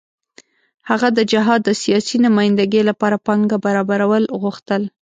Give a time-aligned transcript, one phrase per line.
[0.89, 4.81] هغه د جهاد د سیاسي نمايندګۍ لپاره پانګه برابرول غوښتل.